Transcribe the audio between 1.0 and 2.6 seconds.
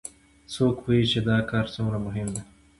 چې دا کار څومره مهم ده